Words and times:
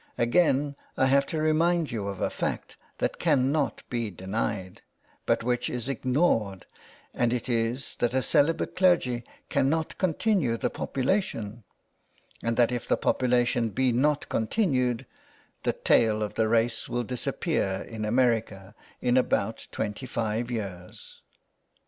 Again 0.17 0.75
I 0.97 1.05
have 1.05 1.27
to 1.27 1.39
remind 1.39 1.91
you 1.91 2.07
of 2.07 2.21
a 2.21 2.31
fact 2.31 2.75
that 2.97 3.19
cannot 3.19 3.87
be 3.87 4.09
denied, 4.09 4.81
but 5.27 5.43
which 5.43 5.69
is 5.69 5.87
ignored, 5.87 6.65
and 7.13 7.31
it 7.31 7.47
is 7.47 7.97
that 7.99 8.15
a 8.15 8.23
celibate 8.23 8.75
clergy 8.75 9.23
cannot 9.49 9.99
continue 9.99 10.57
the 10.57 10.71
population, 10.71 11.63
and 12.41 12.57
that 12.57 12.71
if 12.71 12.87
the 12.87 12.97
popu 12.97 13.27
lation 13.27 13.75
be 13.75 13.91
not 13.91 14.27
continued 14.27 15.05
the 15.61 15.73
tail 15.73 16.23
of 16.23 16.33
the 16.33 16.47
race 16.49 16.89
will 16.89 17.03
dis 17.03 17.27
appear 17.27 17.85
in 17.87 18.03
America 18.03 18.73
in 19.01 19.17
about 19.17 19.67
twenty 19.71 20.07
five 20.07 20.49
years. 20.49 21.21